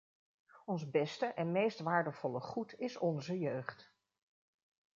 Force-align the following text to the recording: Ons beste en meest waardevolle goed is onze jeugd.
Ons 0.65 0.89
beste 0.89 1.25
en 1.25 1.51
meest 1.51 1.79
waardevolle 1.79 2.39
goed 2.39 2.79
is 2.79 2.97
onze 2.97 3.37
jeugd. 3.39 3.93